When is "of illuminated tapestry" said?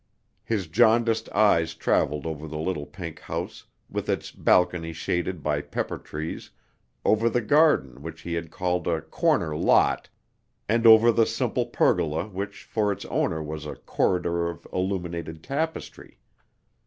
14.49-16.17